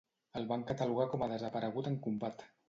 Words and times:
El 0.39 0.47
van 0.51 0.63
catalogar 0.71 1.05
com 1.11 1.25
a 1.27 1.27
desaparegut 1.35 1.91
en 1.93 2.01
combat. 2.09 2.45